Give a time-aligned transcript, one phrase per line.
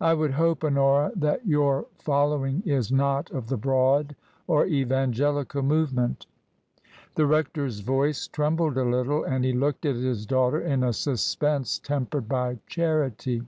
[0.00, 4.16] I would hope, Honora, that your following is not of the Broad
[4.48, 6.26] or Evangelical movement."
[6.76, 7.12] I 22 TRANSITION.
[7.14, 11.78] The rector's voice trembled a little, and he looked at his daughter in a suspense
[11.78, 13.42] tempered by charity.